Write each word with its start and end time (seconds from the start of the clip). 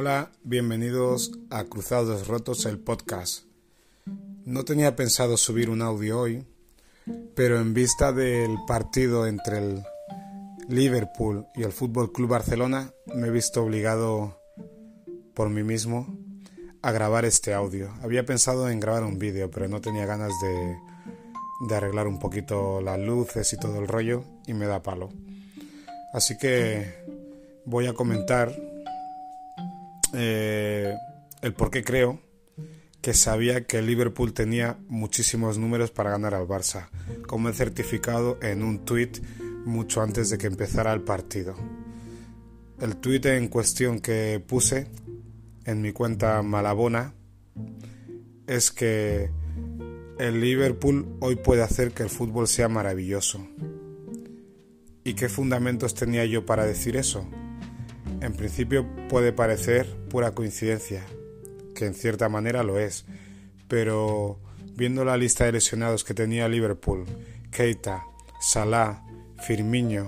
Hola, 0.00 0.30
bienvenidos 0.44 1.32
a 1.50 1.64
Cruzados 1.64 2.28
Rotos, 2.28 2.66
el 2.66 2.78
podcast. 2.78 3.42
No 4.44 4.64
tenía 4.64 4.94
pensado 4.94 5.36
subir 5.36 5.70
un 5.70 5.82
audio 5.82 6.20
hoy, 6.20 6.46
pero 7.34 7.58
en 7.58 7.74
vista 7.74 8.12
del 8.12 8.58
partido 8.68 9.26
entre 9.26 9.58
el 9.58 9.82
Liverpool 10.68 11.46
y 11.56 11.64
el 11.64 11.72
Fútbol 11.72 12.12
Club 12.12 12.28
Barcelona, 12.28 12.92
me 13.12 13.26
he 13.26 13.30
visto 13.32 13.64
obligado 13.64 14.40
por 15.34 15.50
mí 15.50 15.64
mismo 15.64 16.16
a 16.80 16.92
grabar 16.92 17.24
este 17.24 17.52
audio. 17.52 17.90
Había 18.00 18.24
pensado 18.24 18.70
en 18.70 18.78
grabar 18.78 19.02
un 19.02 19.18
vídeo, 19.18 19.50
pero 19.50 19.66
no 19.66 19.80
tenía 19.80 20.06
ganas 20.06 20.30
de, 20.40 20.76
de 21.68 21.74
arreglar 21.74 22.06
un 22.06 22.20
poquito 22.20 22.80
las 22.80 23.00
luces 23.00 23.52
y 23.52 23.58
todo 23.58 23.80
el 23.80 23.88
rollo 23.88 24.22
y 24.46 24.54
me 24.54 24.66
da 24.66 24.80
palo. 24.80 25.08
Así 26.12 26.38
que 26.38 27.04
voy 27.64 27.88
a 27.88 27.94
comentar 27.94 28.67
eh, 30.14 30.94
el 31.42 31.54
por 31.54 31.70
qué 31.70 31.84
creo 31.84 32.20
que 33.00 33.14
sabía 33.14 33.64
que 33.64 33.80
Liverpool 33.80 34.32
tenía 34.32 34.78
muchísimos 34.88 35.58
números 35.58 35.90
para 35.90 36.10
ganar 36.10 36.34
al 36.34 36.46
Barça, 36.46 36.88
como 37.26 37.48
he 37.48 37.54
certificado 37.54 38.38
en 38.42 38.62
un 38.62 38.84
tuit 38.84 39.18
mucho 39.64 40.02
antes 40.02 40.30
de 40.30 40.38
que 40.38 40.46
empezara 40.46 40.92
el 40.92 41.02
partido. 41.02 41.54
El 42.80 42.96
tuit 42.96 43.26
en 43.26 43.48
cuestión 43.48 44.00
que 44.00 44.42
puse 44.46 44.88
en 45.64 45.82
mi 45.82 45.92
cuenta 45.92 46.42
Malabona 46.42 47.14
es 48.46 48.70
que 48.70 49.30
el 50.18 50.40
Liverpool 50.40 51.16
hoy 51.20 51.36
puede 51.36 51.62
hacer 51.62 51.92
que 51.92 52.02
el 52.02 52.10
fútbol 52.10 52.48
sea 52.48 52.68
maravilloso. 52.68 53.46
¿Y 55.04 55.14
qué 55.14 55.28
fundamentos 55.28 55.94
tenía 55.94 56.24
yo 56.24 56.44
para 56.44 56.66
decir 56.66 56.96
eso? 56.96 57.28
En 58.20 58.32
principio 58.32 58.86
puede 59.08 59.32
parecer 59.32 59.86
pura 60.08 60.32
coincidencia, 60.32 61.04
que 61.74 61.86
en 61.86 61.94
cierta 61.94 62.28
manera 62.28 62.62
lo 62.64 62.78
es, 62.78 63.04
pero 63.68 64.40
viendo 64.74 65.04
la 65.04 65.16
lista 65.16 65.44
de 65.44 65.52
lesionados 65.52 66.02
que 66.02 66.14
tenía 66.14 66.48
Liverpool, 66.48 67.04
Keita, 67.50 68.02
Salah, 68.40 69.04
Firmino 69.38 70.06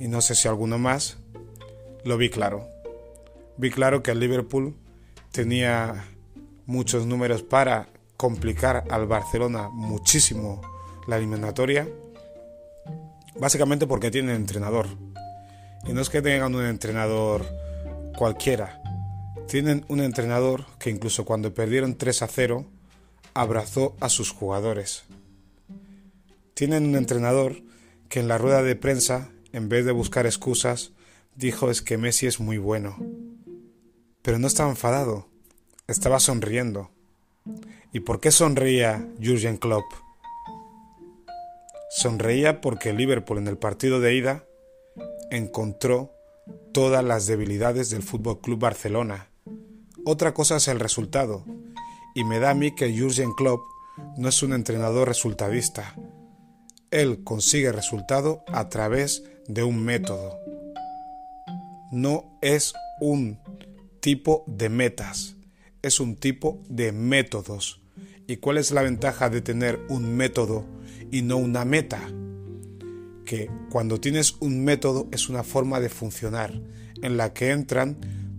y 0.00 0.08
no 0.08 0.20
sé 0.20 0.34
si 0.34 0.48
alguno 0.48 0.78
más, 0.78 1.18
lo 2.04 2.16
vi 2.16 2.30
claro. 2.30 2.68
Vi 3.56 3.70
claro 3.70 4.02
que 4.02 4.10
el 4.10 4.20
Liverpool 4.20 4.74
tenía 5.32 6.04
muchos 6.66 7.06
números 7.06 7.42
para 7.42 7.88
complicar 8.16 8.84
al 8.90 9.06
Barcelona 9.06 9.68
muchísimo 9.70 10.60
la 11.06 11.16
eliminatoria, 11.16 11.88
básicamente 13.38 13.86
porque 13.86 14.10
tiene 14.10 14.34
entrenador. 14.34 14.88
Y 15.88 15.92
no 15.92 16.00
es 16.00 16.10
que 16.10 16.22
tengan 16.22 16.54
un 16.54 16.64
entrenador 16.64 17.46
cualquiera. 18.16 18.82
Tienen 19.48 19.84
un 19.88 20.00
entrenador 20.00 20.66
que 20.78 20.90
incluso 20.90 21.24
cuando 21.24 21.54
perdieron 21.54 21.96
3 21.96 22.22
a 22.22 22.28
0, 22.28 22.66
abrazó 23.34 23.94
a 24.00 24.08
sus 24.08 24.32
jugadores. 24.32 25.04
Tienen 26.54 26.86
un 26.86 26.96
entrenador 26.96 27.62
que 28.08 28.20
en 28.20 28.28
la 28.28 28.38
rueda 28.38 28.62
de 28.62 28.76
prensa, 28.76 29.30
en 29.52 29.68
vez 29.68 29.84
de 29.84 29.92
buscar 29.92 30.26
excusas, 30.26 30.92
dijo 31.36 31.70
es 31.70 31.82
que 31.82 31.98
Messi 31.98 32.26
es 32.26 32.40
muy 32.40 32.58
bueno. 32.58 32.96
Pero 34.22 34.38
no 34.38 34.46
estaba 34.46 34.70
enfadado, 34.70 35.28
estaba 35.86 36.18
sonriendo. 36.18 36.90
¿Y 37.92 38.00
por 38.00 38.20
qué 38.20 38.30
sonreía 38.30 39.06
Jurgen 39.22 39.56
Klopp? 39.56 39.84
Sonreía 41.90 42.60
porque 42.60 42.92
Liverpool 42.92 43.38
en 43.38 43.46
el 43.46 43.58
partido 43.58 44.00
de 44.00 44.14
ida 44.14 44.44
encontró 45.30 46.12
todas 46.72 47.04
las 47.04 47.26
debilidades 47.26 47.90
del 47.90 48.02
Fútbol 48.02 48.40
Club 48.40 48.60
Barcelona. 48.60 49.30
Otra 50.04 50.34
cosa 50.34 50.56
es 50.56 50.68
el 50.68 50.78
resultado, 50.78 51.44
y 52.14 52.24
me 52.24 52.38
da 52.38 52.50
a 52.50 52.54
mí 52.54 52.74
que 52.74 52.96
Jurgen 52.96 53.32
Klopp 53.32 53.60
no 54.16 54.28
es 54.28 54.42
un 54.42 54.52
entrenador 54.52 55.08
resultadista. 55.08 55.94
Él 56.90 57.24
consigue 57.24 57.72
resultado 57.72 58.44
a 58.48 58.68
través 58.68 59.24
de 59.48 59.64
un 59.64 59.82
método. 59.82 60.38
No 61.92 62.38
es 62.40 62.74
un 63.00 63.38
tipo 64.00 64.44
de 64.46 64.68
metas, 64.68 65.36
es 65.82 66.00
un 66.00 66.16
tipo 66.16 66.62
de 66.68 66.92
métodos. 66.92 67.80
¿Y 68.26 68.36
cuál 68.36 68.58
es 68.58 68.70
la 68.70 68.82
ventaja 68.82 69.30
de 69.30 69.40
tener 69.40 69.80
un 69.88 70.16
método 70.16 70.64
y 71.10 71.22
no 71.22 71.36
una 71.36 71.64
meta? 71.64 72.00
Que 73.26 73.50
cuando 73.68 74.00
tienes 74.00 74.36
un 74.40 74.64
método 74.64 75.08
es 75.12 75.28
una 75.28 75.42
forma 75.42 75.80
de 75.80 75.90
funcionar 75.90 76.62
en 77.02 77.18
la 77.18 77.34
que 77.34 77.50
entran 77.50 77.98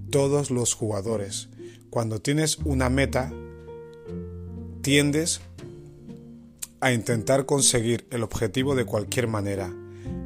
todos 0.10 0.50
los 0.50 0.74
jugadores. 0.74 1.50
Cuando 1.92 2.20
tienes 2.20 2.58
una 2.60 2.90
meta, 2.90 3.32
tiendes 4.82 5.42
a 6.80 6.92
intentar 6.92 7.46
conseguir 7.46 8.08
el 8.10 8.24
objetivo 8.24 8.74
de 8.74 8.86
cualquier 8.86 9.28
manera. 9.28 9.72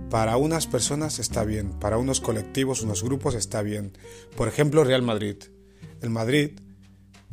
Para 0.10 0.38
unas 0.38 0.68
personas 0.68 1.20
está 1.20 1.44
bien, 1.44 1.72
para 1.80 1.98
unos 1.98 2.22
colectivos, 2.22 2.82
unos 2.82 3.04
grupos 3.04 3.36
está 3.36 3.62
bien. 3.62 3.98
Por 4.36 4.48
ejemplo, 4.48 4.84
Real 4.84 5.02
Madrid. 5.02 5.38
El 6.02 6.10
Madrid 6.10 6.52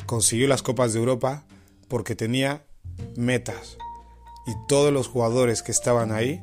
consiguió 0.07 0.49
las 0.49 0.63
Copas 0.63 0.93
de 0.93 1.01
Europa 1.01 1.45
porque 1.89 2.15
tenía 2.15 2.65
metas 3.17 3.79
y 4.47 4.53
todos 4.69 4.93
los 4.93 5.09
jugadores 5.09 5.63
que 5.63 5.73
estaban 5.73 6.13
ahí 6.13 6.43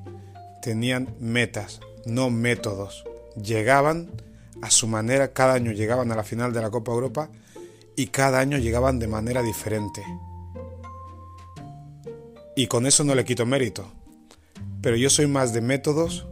tenían 0.66 1.14
metas, 1.20 1.80
no 2.06 2.31
métodos. 2.31 3.03
Llegaban 3.36 4.09
a 4.64 4.72
su 4.72 4.88
manera, 4.88 5.31
cada 5.31 5.53
año 5.53 5.72
llegaban 5.72 6.12
a 6.12 6.16
la 6.16 6.24
final 6.24 6.53
de 6.53 6.62
la 6.64 6.72
Copa 6.72 6.92
Europa 6.92 7.30
y 7.96 8.08
cada 8.08 8.40
año 8.40 8.58
llegaban 8.58 8.98
de 8.98 9.08
manera 9.08 9.44
diferente. 9.44 10.03
Y 12.56 12.66
con 12.66 12.88
eso 12.88 13.03
no 13.03 13.14
le 13.14 13.26
quito 13.26 13.46
mérito. 13.46 13.92
Pero 14.81 14.96
yo 14.96 15.12
soy 15.12 15.28
más 15.28 15.53
de 15.53 15.62
métodos 15.62 16.26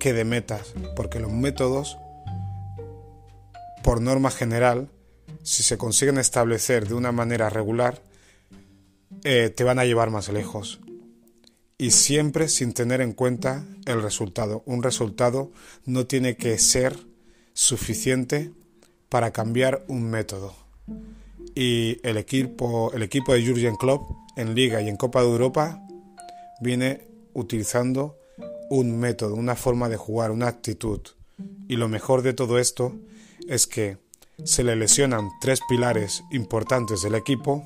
que 0.00 0.12
de 0.12 0.24
metas, 0.24 0.74
porque 0.96 1.20
los 1.20 1.30
métodos, 1.30 1.96
por 3.84 4.00
norma 4.00 4.32
general, 4.32 4.88
si 5.44 5.62
se 5.62 5.78
consiguen 5.78 6.18
establecer 6.18 6.88
de 6.88 6.94
una 6.94 7.12
manera 7.12 7.50
regular, 7.50 8.02
eh, 9.22 9.48
te 9.56 9.62
van 9.62 9.78
a 9.78 9.84
llevar 9.84 10.10
más 10.10 10.28
lejos 10.28 10.80
y 11.78 11.90
siempre 11.90 12.48
sin 12.48 12.72
tener 12.72 13.00
en 13.00 13.12
cuenta 13.12 13.66
el 13.84 14.02
resultado. 14.02 14.62
Un 14.66 14.82
resultado 14.82 15.50
no 15.84 16.06
tiene 16.06 16.36
que 16.36 16.58
ser 16.58 16.96
suficiente 17.52 18.52
para 19.08 19.32
cambiar 19.32 19.84
un 19.88 20.08
método. 20.08 20.54
Y 21.54 21.98
el 22.02 22.16
equipo, 22.16 22.92
el 22.92 23.02
equipo 23.02 23.34
de 23.34 23.46
Jurgen 23.46 23.76
Klopp 23.76 24.10
en 24.36 24.54
Liga 24.54 24.80
y 24.80 24.88
en 24.88 24.96
Copa 24.96 25.22
de 25.22 25.28
Europa 25.28 25.82
viene 26.60 27.08
utilizando 27.34 28.18
un 28.70 28.98
método, 28.98 29.34
una 29.34 29.54
forma 29.54 29.88
de 29.88 29.96
jugar, 29.96 30.30
una 30.30 30.48
actitud. 30.48 31.00
Y 31.68 31.76
lo 31.76 31.88
mejor 31.88 32.22
de 32.22 32.32
todo 32.32 32.58
esto 32.58 32.94
es 33.48 33.66
que 33.66 33.98
se 34.44 34.64
le 34.64 34.76
lesionan 34.76 35.30
tres 35.40 35.60
pilares 35.68 36.22
importantes 36.30 37.02
del 37.02 37.14
equipo 37.14 37.64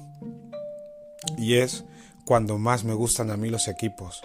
y 1.36 1.54
es 1.54 1.84
cuando 2.24 2.58
más 2.58 2.84
me 2.84 2.94
gustan 2.94 3.30
a 3.30 3.36
mí 3.36 3.48
los 3.48 3.68
equipos, 3.68 4.20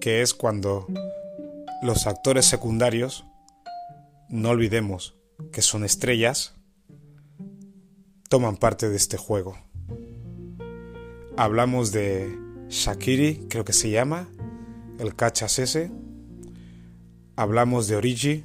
que 0.00 0.22
es 0.22 0.34
cuando 0.34 0.86
los 1.82 2.06
actores 2.06 2.46
secundarios, 2.46 3.24
no 4.28 4.50
olvidemos 4.50 5.16
que 5.52 5.62
son 5.62 5.84
estrellas, 5.84 6.54
toman 8.28 8.56
parte 8.56 8.88
de 8.88 8.96
este 8.96 9.16
juego. 9.16 9.56
Hablamos 11.36 11.92
de 11.92 12.36
Shakiri, 12.68 13.46
creo 13.48 13.64
que 13.64 13.72
se 13.72 13.90
llama, 13.90 14.28
el 14.98 15.14
cachas 15.14 15.58
ese. 15.58 15.90
Hablamos 17.36 17.86
de 17.86 17.96
Origi, 17.96 18.44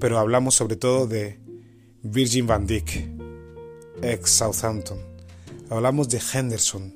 pero 0.00 0.18
hablamos 0.18 0.54
sobre 0.56 0.76
todo 0.76 1.06
de 1.06 1.38
Virgin 2.02 2.46
van 2.46 2.66
Dijk, 2.66 3.08
ex 4.02 4.30
Southampton. 4.30 4.98
Hablamos 5.70 6.08
de 6.08 6.20
Henderson, 6.32 6.92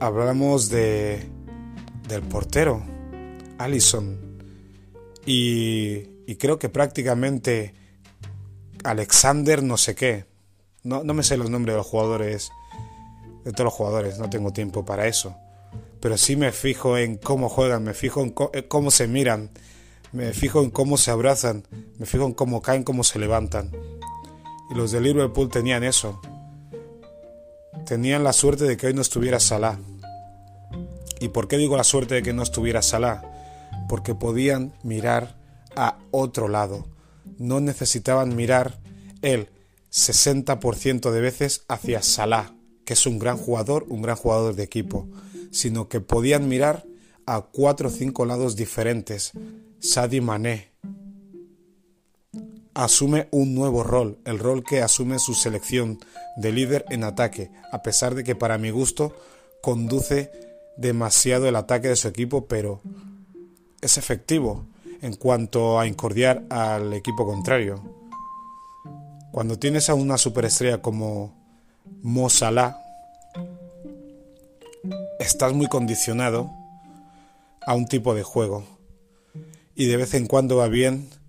hablamos 0.00 0.70
de 0.70 1.28
del 2.08 2.22
portero, 2.22 2.82
Allison, 3.58 4.18
y, 5.24 6.08
y, 6.26 6.36
creo 6.36 6.58
que 6.58 6.68
prácticamente 6.68 7.72
Alexander 8.82 9.62
no 9.62 9.76
sé 9.76 9.94
qué. 9.94 10.24
No, 10.82 11.04
no 11.04 11.14
me 11.14 11.22
sé 11.22 11.36
los 11.36 11.50
nombres 11.50 11.74
de 11.74 11.76
los 11.76 11.86
jugadores, 11.86 12.50
de 13.44 13.52
todos 13.52 13.66
los 13.66 13.74
jugadores, 13.74 14.18
no 14.18 14.28
tengo 14.28 14.52
tiempo 14.52 14.84
para 14.84 15.06
eso. 15.06 15.36
Pero 16.00 16.16
sí 16.16 16.34
me 16.34 16.50
fijo 16.50 16.96
en 16.98 17.16
cómo 17.16 17.48
juegan, 17.48 17.84
me 17.84 17.94
fijo 17.94 18.22
en 18.22 18.32
cómo 18.32 18.90
se 18.90 19.06
miran, 19.06 19.50
me 20.12 20.32
fijo 20.32 20.62
en 20.62 20.70
cómo 20.70 20.96
se 20.96 21.10
abrazan, 21.10 21.64
me 21.98 22.06
fijo 22.06 22.24
en 22.24 22.32
cómo 22.32 22.62
caen, 22.62 22.82
cómo 22.82 23.04
se 23.04 23.18
levantan. 23.18 23.70
Y 24.70 24.74
los 24.74 24.90
de 24.90 25.00
Liverpool 25.00 25.50
tenían 25.50 25.84
eso. 25.84 26.20
Tenían 27.90 28.22
la 28.22 28.32
suerte 28.32 28.66
de 28.66 28.76
que 28.76 28.86
hoy 28.86 28.94
no 28.94 29.02
estuviera 29.02 29.40
Salah. 29.40 29.80
¿Y 31.18 31.30
por 31.30 31.48
qué 31.48 31.58
digo 31.58 31.76
la 31.76 31.82
suerte 31.82 32.14
de 32.14 32.22
que 32.22 32.32
no 32.32 32.44
estuviera 32.44 32.82
Salah? 32.82 33.20
Porque 33.88 34.14
podían 34.14 34.72
mirar 34.84 35.36
a 35.74 35.98
otro 36.12 36.46
lado. 36.46 36.86
no 37.38 37.58
necesitaban 37.58 38.36
mirar 38.36 38.78
el 39.22 39.48
60% 39.90 41.10
de 41.10 41.20
veces 41.20 41.64
hacia 41.66 42.00
Salah, 42.00 42.54
que 42.84 42.92
es 42.92 43.06
un 43.06 43.18
gran 43.18 43.36
jugador, 43.36 43.86
un 43.88 44.02
gran 44.02 44.14
jugador 44.14 44.54
de 44.54 44.62
equipo, 44.62 45.08
sino 45.50 45.88
que 45.88 46.00
podían 46.00 46.48
mirar 46.48 46.86
a 47.26 47.40
cuatro 47.40 47.88
o 47.88 47.92
cinco 47.92 48.24
lados 48.24 48.54
diferentes. 48.54 49.32
Sadi 49.80 50.20
Mané 50.20 50.69
asume 52.84 53.28
un 53.30 53.54
nuevo 53.54 53.82
rol, 53.82 54.16
el 54.24 54.38
rol 54.38 54.64
que 54.64 54.80
asume 54.80 55.18
su 55.18 55.34
selección 55.34 55.98
de 56.36 56.50
líder 56.50 56.86
en 56.88 57.04
ataque, 57.04 57.50
a 57.72 57.82
pesar 57.82 58.14
de 58.14 58.24
que 58.24 58.34
para 58.34 58.56
mi 58.56 58.70
gusto 58.70 59.14
conduce 59.60 60.32
demasiado 60.78 61.46
el 61.46 61.56
ataque 61.56 61.88
de 61.88 61.96
su 61.96 62.08
equipo, 62.08 62.46
pero 62.46 62.80
es 63.82 63.98
efectivo 63.98 64.64
en 65.02 65.14
cuanto 65.14 65.78
a 65.78 65.86
incordiar 65.86 66.44
al 66.48 66.94
equipo 66.94 67.26
contrario. 67.26 67.82
Cuando 69.30 69.58
tienes 69.58 69.90
a 69.90 69.94
una 69.94 70.16
superestrella 70.16 70.80
como 70.80 71.34
Mo 72.02 72.30
Salah, 72.30 72.78
estás 75.18 75.52
muy 75.52 75.66
condicionado 75.66 76.50
a 77.60 77.74
un 77.74 77.86
tipo 77.86 78.14
de 78.14 78.22
juego. 78.22 78.64
Y 79.74 79.84
de 79.84 79.98
vez 79.98 80.14
en 80.14 80.26
cuando 80.26 80.56
va 80.56 80.68
bien 80.68 81.19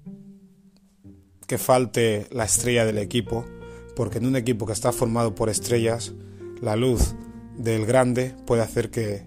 que 1.52 1.58
falte 1.58 2.28
la 2.32 2.46
estrella 2.46 2.86
del 2.86 2.98
equipo, 2.98 3.46
porque 3.94 4.20
en 4.20 4.26
un 4.26 4.38
equipo 4.38 4.66
que 4.66 4.72
está 4.72 4.94
formado 4.94 5.36
por 5.36 5.50
estrellas, 5.50 6.14
la 6.62 6.78
luz 6.78 7.14
del 7.58 7.86
grande 7.86 8.34
puede 8.46 8.62
hacer 8.62 8.90
que 8.90 9.26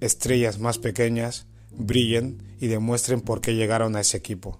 estrellas 0.00 0.58
más 0.58 0.78
pequeñas 0.78 1.46
brillen 1.70 2.42
y 2.58 2.66
demuestren 2.66 3.20
por 3.20 3.40
qué 3.40 3.54
llegaron 3.54 3.94
a 3.94 4.00
ese 4.00 4.16
equipo. 4.16 4.58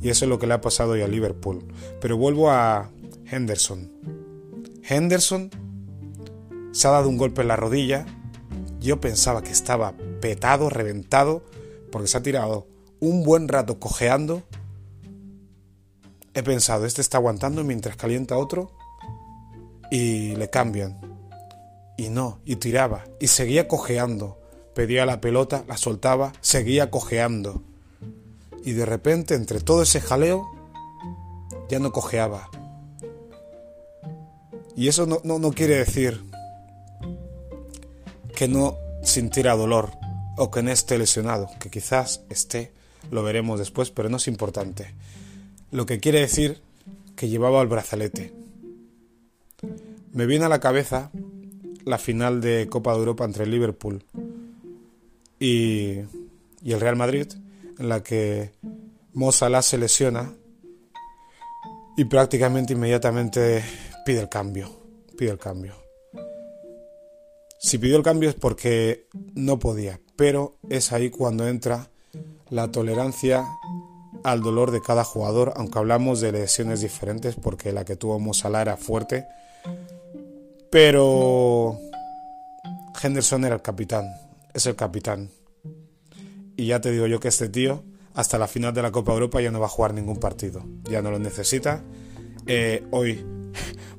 Y 0.00 0.08
eso 0.08 0.24
es 0.24 0.30
lo 0.30 0.38
que 0.38 0.46
le 0.46 0.54
ha 0.54 0.62
pasado 0.62 0.92
hoy 0.92 1.02
a 1.02 1.06
Liverpool. 1.06 1.66
Pero 2.00 2.16
vuelvo 2.16 2.50
a 2.50 2.90
Henderson. 3.30 3.92
Henderson 4.88 5.50
se 6.72 6.88
ha 6.88 6.92
dado 6.92 7.10
un 7.10 7.18
golpe 7.18 7.42
en 7.42 7.48
la 7.48 7.56
rodilla. 7.56 8.06
Yo 8.80 9.02
pensaba 9.02 9.42
que 9.42 9.50
estaba 9.50 9.92
petado, 10.22 10.70
reventado, 10.70 11.44
porque 11.92 12.08
se 12.08 12.16
ha 12.16 12.22
tirado 12.22 12.68
un 13.00 13.22
buen 13.22 13.48
rato 13.48 13.78
cojeando. 13.78 14.44
He 16.38 16.42
pensado, 16.44 16.86
este 16.86 17.00
está 17.00 17.18
aguantando 17.18 17.64
mientras 17.64 17.96
calienta 17.96 18.36
otro 18.36 18.70
y 19.90 20.36
le 20.36 20.48
cambian. 20.48 20.96
Y 21.96 22.10
no, 22.10 22.38
y 22.44 22.54
tiraba, 22.54 23.02
y 23.18 23.26
seguía 23.26 23.66
cojeando. 23.66 24.38
Pedía 24.72 25.04
la 25.04 25.20
pelota, 25.20 25.64
la 25.66 25.76
soltaba, 25.76 26.32
seguía 26.40 26.92
cojeando. 26.92 27.64
Y 28.64 28.70
de 28.70 28.86
repente, 28.86 29.34
entre 29.34 29.58
todo 29.58 29.82
ese 29.82 30.00
jaleo, 30.00 30.48
ya 31.68 31.80
no 31.80 31.90
cojeaba. 31.90 32.48
Y 34.76 34.86
eso 34.86 35.06
no, 35.06 35.20
no, 35.24 35.40
no 35.40 35.50
quiere 35.50 35.74
decir 35.74 36.22
que 38.36 38.46
no 38.46 38.76
sintiera 39.02 39.56
dolor 39.56 39.90
o 40.36 40.52
que 40.52 40.62
no 40.62 40.70
esté 40.70 40.98
lesionado, 40.98 41.50
que 41.58 41.68
quizás 41.68 42.20
esté, 42.28 42.72
lo 43.10 43.24
veremos 43.24 43.58
después, 43.58 43.90
pero 43.90 44.08
no 44.08 44.18
es 44.18 44.28
importante. 44.28 44.94
Lo 45.70 45.86
que 45.86 46.00
quiere 46.00 46.20
decir 46.20 46.60
que 47.16 47.28
llevaba 47.28 47.60
el 47.60 47.68
brazalete. 47.68 48.32
Me 50.12 50.26
viene 50.26 50.46
a 50.46 50.48
la 50.48 50.60
cabeza 50.60 51.10
la 51.84 51.98
final 51.98 52.40
de 52.40 52.68
Copa 52.68 52.92
de 52.92 52.98
Europa 52.98 53.24
entre 53.24 53.46
Liverpool 53.46 54.04
y, 55.38 56.00
y 56.62 56.72
el 56.72 56.80
Real 56.80 56.96
Madrid, 56.96 57.26
en 57.78 57.88
la 57.88 58.02
que 58.02 58.52
Mo 59.14 59.32
Salah 59.32 59.62
se 59.62 59.78
lesiona 59.78 60.32
y 61.96 62.04
prácticamente 62.04 62.74
inmediatamente 62.74 63.64
pide 64.06 64.20
el 64.20 64.28
cambio, 64.28 64.70
pide 65.16 65.30
el 65.30 65.38
cambio. 65.38 65.74
Si 67.58 67.78
pidió 67.78 67.96
el 67.96 68.04
cambio 68.04 68.28
es 68.28 68.36
porque 68.36 69.08
no 69.34 69.58
podía, 69.58 70.00
pero 70.14 70.56
es 70.70 70.92
ahí 70.92 71.10
cuando 71.10 71.48
entra 71.48 71.90
la 72.50 72.70
tolerancia 72.70 73.44
al 74.24 74.42
dolor 74.42 74.70
de 74.70 74.80
cada 74.80 75.04
jugador, 75.04 75.52
aunque 75.56 75.78
hablamos 75.78 76.20
de 76.20 76.32
lesiones 76.32 76.80
diferentes, 76.80 77.36
porque 77.36 77.72
la 77.72 77.84
que 77.84 77.96
tuvo 77.96 78.18
Mo 78.18 78.32
era 78.44 78.76
fuerte, 78.76 79.26
pero 80.70 81.78
Henderson 83.02 83.44
era 83.44 83.54
el 83.54 83.62
capitán, 83.62 84.06
es 84.52 84.66
el 84.66 84.76
capitán. 84.76 85.30
Y 86.56 86.66
ya 86.66 86.80
te 86.80 86.90
digo 86.90 87.06
yo 87.06 87.20
que 87.20 87.28
este 87.28 87.48
tío, 87.48 87.84
hasta 88.14 88.38
la 88.38 88.48
final 88.48 88.74
de 88.74 88.82
la 88.82 88.90
Copa 88.90 89.12
Europa, 89.12 89.40
ya 89.40 89.50
no 89.50 89.60
va 89.60 89.66
a 89.66 89.70
jugar 89.70 89.94
ningún 89.94 90.16
partido. 90.16 90.64
Ya 90.90 91.02
no 91.02 91.10
lo 91.10 91.20
necesita. 91.20 91.84
Eh, 92.46 92.84
hoy 92.90 93.24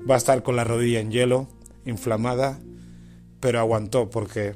va 0.10 0.16
a 0.16 0.18
estar 0.18 0.44
con 0.44 0.56
la 0.56 0.66
rodilla 0.66 1.00
en 1.00 1.12
hielo, 1.12 1.48
inflamada, 1.86 2.60
pero 3.40 3.60
aguantó 3.60 4.10
porque 4.10 4.56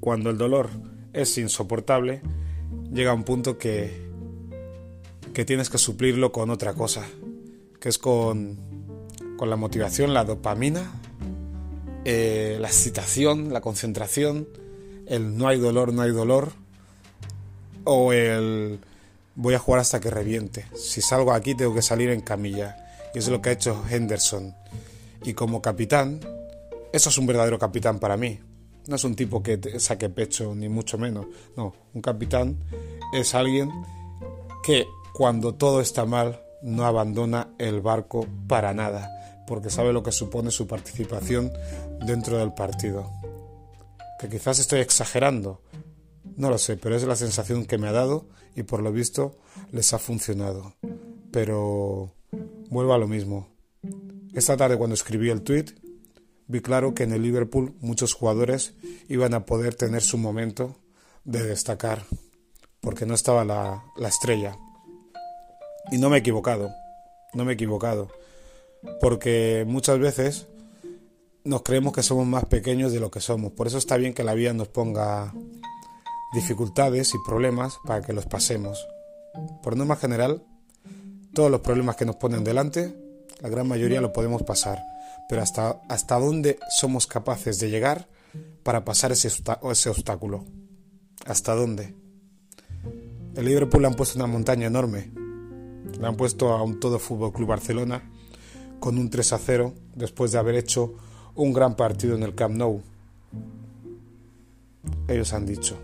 cuando 0.00 0.30
el 0.30 0.38
dolor 0.38 0.70
es 1.12 1.38
insoportable, 1.38 2.22
llega 2.92 3.14
un 3.14 3.24
punto 3.24 3.58
que, 3.58 4.05
que 5.36 5.44
tienes 5.44 5.68
que 5.68 5.76
suplirlo 5.76 6.32
con 6.32 6.48
otra 6.48 6.72
cosa, 6.72 7.04
que 7.78 7.90
es 7.90 7.98
con, 7.98 8.56
con 9.36 9.50
la 9.50 9.56
motivación, 9.56 10.14
la 10.14 10.24
dopamina, 10.24 10.90
eh, 12.06 12.56
la 12.58 12.68
excitación, 12.68 13.52
la 13.52 13.60
concentración, 13.60 14.48
el 15.04 15.36
no 15.36 15.46
hay 15.46 15.58
dolor, 15.58 15.92
no 15.92 16.00
hay 16.00 16.10
dolor, 16.10 16.52
o 17.84 18.14
el 18.14 18.78
voy 19.34 19.52
a 19.52 19.58
jugar 19.58 19.82
hasta 19.82 20.00
que 20.00 20.08
reviente. 20.08 20.64
Si 20.74 21.02
salgo 21.02 21.32
aquí 21.32 21.54
tengo 21.54 21.74
que 21.74 21.82
salir 21.82 22.08
en 22.08 22.22
camilla. 22.22 22.74
Y 23.14 23.18
eso 23.18 23.28
es 23.28 23.32
lo 23.32 23.42
que 23.42 23.50
ha 23.50 23.52
hecho 23.52 23.84
Henderson. 23.90 24.54
Y 25.22 25.34
como 25.34 25.60
capitán, 25.60 26.18
eso 26.94 27.10
es 27.10 27.18
un 27.18 27.26
verdadero 27.26 27.58
capitán 27.58 27.98
para 27.98 28.16
mí. 28.16 28.40
No 28.86 28.96
es 28.96 29.04
un 29.04 29.14
tipo 29.14 29.42
que 29.42 29.60
saque 29.80 30.08
pecho, 30.08 30.54
ni 30.54 30.70
mucho 30.70 30.96
menos. 30.96 31.26
No, 31.58 31.74
un 31.92 32.00
capitán 32.00 32.56
es 33.12 33.34
alguien 33.34 33.70
que 34.64 34.86
cuando 35.16 35.54
todo 35.54 35.80
está 35.80 36.04
mal 36.04 36.42
no 36.60 36.84
abandona 36.84 37.48
el 37.56 37.80
barco 37.80 38.26
para 38.46 38.74
nada, 38.74 39.44
porque 39.46 39.70
sabe 39.70 39.94
lo 39.94 40.02
que 40.02 40.12
supone 40.12 40.50
su 40.50 40.66
participación 40.66 41.50
dentro 42.04 42.36
del 42.36 42.52
partido. 42.52 43.10
Que 44.20 44.28
quizás 44.28 44.58
estoy 44.58 44.80
exagerando, 44.80 45.62
no 46.36 46.50
lo 46.50 46.58
sé, 46.58 46.76
pero 46.76 46.94
es 46.94 47.04
la 47.04 47.16
sensación 47.16 47.64
que 47.64 47.78
me 47.78 47.88
ha 47.88 47.92
dado 47.92 48.28
y 48.54 48.64
por 48.64 48.82
lo 48.82 48.92
visto 48.92 49.38
les 49.72 49.94
ha 49.94 49.98
funcionado. 49.98 50.74
Pero 51.30 52.12
vuelvo 52.68 52.92
a 52.92 52.98
lo 52.98 53.08
mismo. 53.08 53.48
Esta 54.34 54.58
tarde 54.58 54.76
cuando 54.76 54.92
escribí 54.92 55.30
el 55.30 55.40
tweet 55.40 55.76
vi 56.46 56.60
claro 56.60 56.92
que 56.92 57.04
en 57.04 57.12
el 57.12 57.22
Liverpool 57.22 57.74
muchos 57.80 58.12
jugadores 58.12 58.74
iban 59.08 59.32
a 59.32 59.46
poder 59.46 59.76
tener 59.76 60.02
su 60.02 60.18
momento 60.18 60.76
de 61.24 61.42
destacar, 61.42 62.04
porque 62.82 63.06
no 63.06 63.14
estaba 63.14 63.46
la, 63.46 63.82
la 63.96 64.08
estrella. 64.08 64.58
Y 65.90 65.98
no 65.98 66.10
me 66.10 66.16
he 66.16 66.20
equivocado, 66.20 66.70
no 67.34 67.44
me 67.44 67.52
he 67.52 67.54
equivocado, 67.54 68.08
porque 69.00 69.64
muchas 69.66 69.98
veces 69.98 70.46
nos 71.44 71.62
creemos 71.62 71.92
que 71.92 72.02
somos 72.02 72.26
más 72.26 72.44
pequeños 72.46 72.92
de 72.92 73.00
lo 73.00 73.10
que 73.10 73.20
somos. 73.20 73.52
Por 73.52 73.66
eso 73.66 73.78
está 73.78 73.96
bien 73.96 74.14
que 74.14 74.24
la 74.24 74.34
vida 74.34 74.52
nos 74.52 74.68
ponga 74.68 75.32
dificultades 76.34 77.14
y 77.14 77.18
problemas 77.24 77.78
para 77.84 78.02
que 78.02 78.12
los 78.12 78.26
pasemos. 78.26 78.86
Por 79.62 79.76
norma 79.76 79.96
general, 79.96 80.42
todos 81.34 81.50
los 81.50 81.60
problemas 81.60 81.96
que 81.96 82.04
nos 82.04 82.16
ponen 82.16 82.42
delante, 82.42 82.94
la 83.40 83.48
gran 83.48 83.68
mayoría 83.68 84.00
lo 84.00 84.12
podemos 84.12 84.42
pasar 84.42 84.78
pero 85.28 85.42
hasta, 85.42 85.80
hasta 85.88 86.18
dónde 86.18 86.58
somos 86.68 87.06
capaces 87.06 87.58
de 87.58 87.70
llegar 87.70 88.08
para 88.62 88.84
pasar 88.84 89.12
ese, 89.12 89.28
ese 89.28 89.88
obstáculo. 89.90 90.44
¿Hasta 91.24 91.54
dónde? 91.54 91.94
El 93.34 93.44
Liverpool 93.44 93.84
han 93.84 93.94
puesto 93.94 94.18
una 94.18 94.26
montaña 94.26 94.66
enorme. 94.66 95.10
Le 96.00 96.06
han 96.06 96.16
puesto 96.16 96.52
a 96.52 96.62
un 96.62 96.80
todo 96.80 96.98
Fútbol 96.98 97.32
Club 97.32 97.48
Barcelona 97.48 98.10
con 98.80 98.98
un 98.98 99.10
3 99.10 99.32
a 99.32 99.38
0 99.38 99.74
después 99.94 100.32
de 100.32 100.38
haber 100.38 100.54
hecho 100.54 100.94
un 101.34 101.52
gran 101.52 101.76
partido 101.76 102.14
en 102.14 102.22
el 102.22 102.34
Camp 102.34 102.56
Nou. 102.56 102.82
Ellos 105.08 105.32
han 105.32 105.46
dicho, 105.46 105.76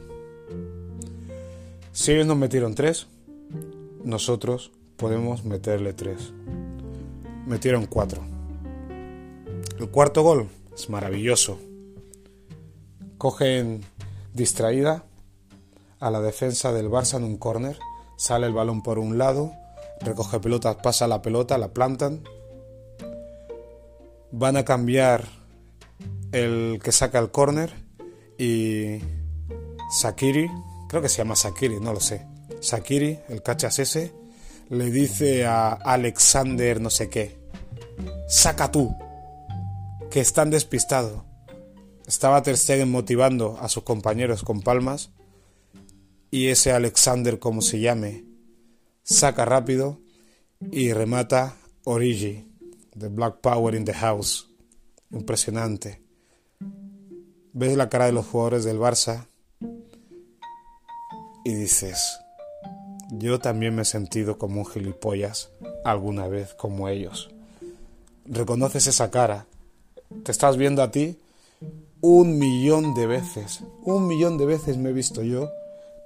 si 1.92 2.12
ellos 2.12 2.26
nos 2.26 2.36
metieron 2.36 2.74
3, 2.74 3.06
nosotros 4.04 4.72
podemos 4.96 5.44
meterle 5.44 5.92
3. 5.92 6.32
Metieron 7.46 7.86
4. 7.86 8.22
El 9.78 9.90
cuarto 9.90 10.22
gol 10.22 10.48
es 10.74 10.88
maravilloso. 10.88 11.58
Cogen 13.18 13.82
distraída 14.32 15.04
a 16.00 16.10
la 16.10 16.20
defensa 16.20 16.72
del 16.72 16.88
Barça 16.88 17.18
en 17.18 17.24
un 17.24 17.36
córner, 17.36 17.78
sale 18.16 18.46
el 18.46 18.52
balón 18.52 18.82
por 18.82 18.98
un 18.98 19.18
lado, 19.18 19.52
recoge 20.04 20.40
pelotas, 20.40 20.76
pasa 20.76 21.06
la 21.06 21.22
pelota, 21.22 21.58
la 21.58 21.72
plantan. 21.72 22.22
Van 24.30 24.56
a 24.56 24.64
cambiar 24.64 25.24
el 26.32 26.80
que 26.82 26.92
saca 26.92 27.18
el 27.18 27.30
córner 27.30 27.72
y 28.38 28.98
Sakiri, 29.90 30.50
creo 30.88 31.02
que 31.02 31.08
se 31.08 31.18
llama 31.18 31.36
Sakiri, 31.36 31.80
no 31.80 31.92
lo 31.92 32.00
sé. 32.00 32.26
Sakiri, 32.60 33.18
el 33.28 33.42
cachas 33.42 33.78
ese, 33.78 34.12
le 34.70 34.90
dice 34.90 35.44
a 35.44 35.72
Alexander 35.72 36.80
no 36.80 36.88
sé 36.88 37.10
qué, 37.10 37.38
saca 38.28 38.70
tú, 38.70 38.96
que 40.10 40.20
están 40.20 40.50
despistado. 40.50 41.26
Estaba 42.06 42.42
Ter 42.42 42.56
Stegen 42.56 42.90
motivando 42.90 43.58
a 43.60 43.68
sus 43.68 43.84
compañeros 43.84 44.42
con 44.42 44.60
palmas 44.60 45.10
y 46.30 46.48
ese 46.48 46.72
Alexander, 46.72 47.38
como 47.38 47.62
se 47.62 47.80
llame, 47.80 48.24
saca 49.02 49.44
rápido 49.44 49.98
y 50.70 50.92
remata 50.92 51.56
Origi, 51.84 52.48
de 52.94 53.08
Black 53.08 53.40
Power 53.40 53.74
in 53.74 53.84
the 53.84 53.94
House. 53.94 54.48
Impresionante. 55.10 56.02
Ves 57.52 57.76
la 57.76 57.88
cara 57.88 58.06
de 58.06 58.12
los 58.12 58.26
jugadores 58.26 58.64
del 58.64 58.78
Barça 58.78 59.26
y 61.44 61.54
dices, 61.54 62.18
yo 63.10 63.40
también 63.40 63.74
me 63.74 63.82
he 63.82 63.84
sentido 63.84 64.38
como 64.38 64.60
un 64.60 64.66
gilipollas 64.66 65.50
alguna 65.84 66.28
vez 66.28 66.54
como 66.54 66.88
ellos. 66.88 67.30
Reconoces 68.24 68.86
esa 68.86 69.10
cara. 69.10 69.46
Te 70.22 70.32
estás 70.32 70.56
viendo 70.56 70.82
a 70.82 70.90
ti 70.90 71.18
un 72.00 72.38
millón 72.38 72.94
de 72.94 73.06
veces. 73.06 73.64
Un 73.82 74.06
millón 74.06 74.38
de 74.38 74.46
veces 74.46 74.78
me 74.78 74.90
he 74.90 74.92
visto 74.92 75.22
yo 75.22 75.50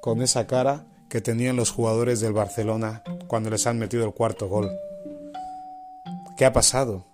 con 0.00 0.22
esa 0.22 0.46
cara 0.46 0.86
que 1.08 1.20
tenían 1.20 1.56
los 1.56 1.70
jugadores 1.70 2.20
del 2.20 2.32
Barcelona 2.32 3.02
cuando 3.26 3.50
les 3.50 3.66
han 3.66 3.78
metido 3.78 4.04
el 4.04 4.12
cuarto 4.12 4.48
gol. 4.48 4.70
¿Qué 6.36 6.44
ha 6.44 6.52
pasado? 6.52 7.04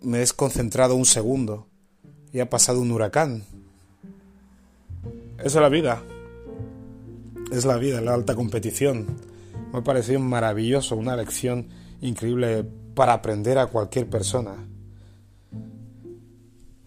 Me 0.00 0.18
he 0.18 0.20
desconcentrado 0.20 0.94
un 0.94 1.04
segundo 1.04 1.66
y 2.32 2.40
ha 2.40 2.48
pasado 2.48 2.80
un 2.80 2.90
huracán. 2.92 3.44
Eso 5.38 5.58
es 5.58 5.62
la 5.62 5.68
vida. 5.68 6.02
Es 7.52 7.64
la 7.64 7.76
vida, 7.76 8.00
la 8.00 8.14
alta 8.14 8.34
competición. 8.34 9.06
Me 9.72 9.80
ha 9.80 9.82
parecido 9.82 10.20
maravilloso, 10.20 10.96
una 10.96 11.16
lección 11.16 11.68
increíble 12.00 12.64
para 12.94 13.12
aprender 13.12 13.58
a 13.58 13.66
cualquier 13.66 14.08
persona. 14.08 14.54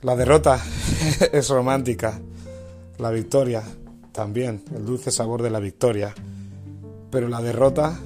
La 0.01 0.15
derrota 0.15 0.63
es 1.31 1.49
romántica, 1.49 2.19
la 2.97 3.11
victoria 3.11 3.63
también, 4.17 4.63
el 4.75 4.83
dulce 4.83 5.11
sabor 5.11 5.43
de 5.43 5.51
la 5.51 5.59
victoria. 5.59 6.15
Pero 7.11 7.29
la 7.29 7.39
derrota, 7.39 7.99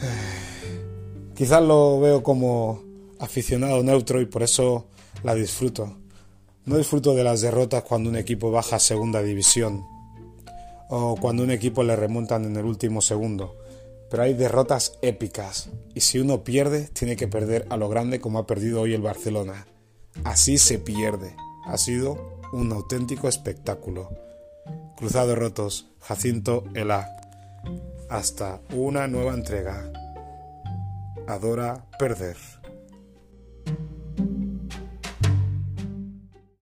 quizás 1.34 1.62
lo 1.62 2.00
veo 2.00 2.22
como 2.22 2.82
aficionado 3.18 3.82
neutro 3.82 4.22
y 4.22 4.24
por 4.24 4.42
eso 4.42 4.86
la 5.22 5.34
disfruto. 5.34 5.98
No 6.64 6.78
disfruto 6.78 7.14
de 7.14 7.24
las 7.24 7.42
derrotas 7.42 7.82
cuando 7.82 8.08
un 8.08 8.16
equipo 8.16 8.50
baja 8.50 8.76
a 8.76 8.78
segunda 8.78 9.22
división 9.22 9.84
o 10.88 11.16
cuando 11.20 11.42
un 11.42 11.50
equipo 11.50 11.82
le 11.82 11.94
remontan 11.94 12.46
en 12.46 12.56
el 12.56 12.64
último 12.64 13.02
segundo. 13.02 13.54
Pero 14.08 14.22
hay 14.22 14.32
derrotas 14.32 14.94
épicas 15.02 15.68
y 15.94 16.00
si 16.00 16.18
uno 16.18 16.42
pierde, 16.42 16.88
tiene 16.88 17.16
que 17.16 17.28
perder 17.28 17.66
a 17.68 17.76
lo 17.76 17.90
grande 17.90 18.18
como 18.18 18.38
ha 18.38 18.46
perdido 18.46 18.80
hoy 18.80 18.94
el 18.94 19.02
Barcelona. 19.02 19.66
Así 20.24 20.56
se 20.56 20.78
pierde. 20.78 21.36
Ha 21.66 21.76
sido 21.76 22.35
un 22.52 22.72
auténtico 22.72 23.28
espectáculo. 23.28 24.10
Cruzados 24.96 25.38
rotos, 25.38 25.86
Jacinto 26.00 26.64
Elá. 26.74 27.08
Hasta 28.08 28.60
una 28.72 29.08
nueva 29.08 29.34
entrega. 29.34 29.90
Adora 31.26 31.84
perder. 31.98 32.36